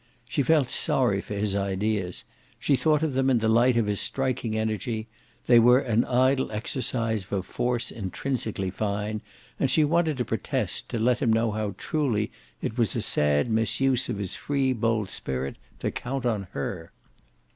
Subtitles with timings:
[0.27, 2.25] She felt sorry for his ideas
[2.57, 5.07] she thought of them in the light of his striking energy;
[5.45, 9.21] they were an idle exercise of a force intrinsically fine,
[9.59, 12.31] and she wanted to protest, to let him know how truly
[12.63, 16.91] it was a sad misuse of his free bold spirit to count on her.